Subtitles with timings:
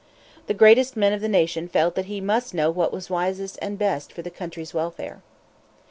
[0.47, 3.77] The greatest men of the nation felt that he must know what was wisest and
[3.77, 5.21] best for the country's welfare.